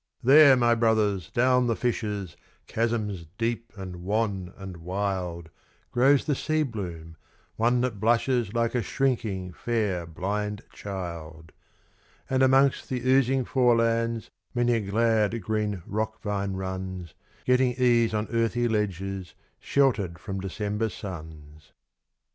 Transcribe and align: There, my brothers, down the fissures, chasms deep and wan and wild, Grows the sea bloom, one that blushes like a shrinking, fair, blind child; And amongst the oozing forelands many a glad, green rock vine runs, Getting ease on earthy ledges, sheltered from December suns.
There, 0.23 0.57
my 0.57 0.73
brothers, 0.73 1.29
down 1.29 1.67
the 1.67 1.75
fissures, 1.75 2.35
chasms 2.65 3.27
deep 3.37 3.71
and 3.77 3.97
wan 3.97 4.51
and 4.57 4.77
wild, 4.77 5.49
Grows 5.91 6.25
the 6.25 6.33
sea 6.33 6.63
bloom, 6.63 7.17
one 7.55 7.81
that 7.81 7.99
blushes 7.99 8.51
like 8.51 8.73
a 8.73 8.81
shrinking, 8.81 9.53
fair, 9.53 10.07
blind 10.07 10.63
child; 10.73 11.51
And 12.31 12.41
amongst 12.41 12.89
the 12.89 13.07
oozing 13.07 13.45
forelands 13.45 14.31
many 14.55 14.73
a 14.73 14.79
glad, 14.81 15.39
green 15.43 15.83
rock 15.85 16.19
vine 16.23 16.53
runs, 16.53 17.13
Getting 17.45 17.73
ease 17.73 18.11
on 18.15 18.27
earthy 18.31 18.67
ledges, 18.67 19.35
sheltered 19.59 20.17
from 20.17 20.39
December 20.41 20.89
suns. 20.89 21.73